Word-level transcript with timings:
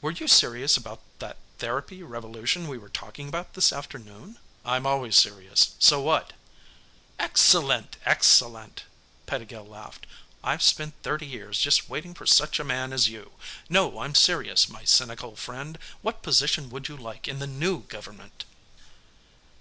"Were 0.00 0.10
you 0.10 0.26
serious 0.26 0.76
about 0.76 1.00
that 1.20 1.36
'therapy 1.60 2.02
revolution' 2.02 2.66
we 2.66 2.76
were 2.76 2.88
talking 2.88 3.28
about 3.28 3.54
this 3.54 3.72
afternoon?" 3.72 4.40
"I'm 4.64 4.84
always 4.84 5.16
serious. 5.16 5.76
So 5.78 6.00
what?" 6.00 6.32
"Excellent, 7.20 7.96
excellent," 8.04 8.82
Pettigill 9.26 9.64
laughed. 9.64 10.08
"I've 10.42 10.64
spent 10.64 10.94
thirty 11.04 11.26
years 11.28 11.60
just 11.60 11.88
waiting 11.88 12.14
for 12.14 12.26
such 12.26 12.58
a 12.58 12.64
man 12.64 12.92
as 12.92 13.08
you! 13.10 13.30
No, 13.68 14.00
I'm 14.00 14.16
serious, 14.16 14.68
my 14.68 14.82
cynical 14.82 15.36
friend 15.36 15.78
what 16.02 16.20
position 16.24 16.68
would 16.70 16.88
you 16.88 16.96
like 16.96 17.28
in 17.28 17.38
the 17.38 17.46
new 17.46 17.82
government?" 17.84 18.44